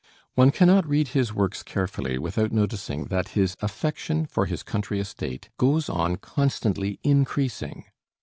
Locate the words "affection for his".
3.61-4.63